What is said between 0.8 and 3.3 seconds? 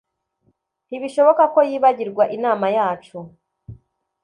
Ntibishoboka ko yibagirwa inama yacu